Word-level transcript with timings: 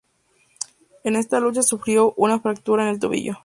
En 1.03 1.15
esta 1.15 1.39
lucha 1.39 1.61
sufrió 1.61 2.15
una 2.17 2.39
fractura 2.39 2.81
en 2.81 2.89
el 2.89 2.99
tobillo. 2.99 3.37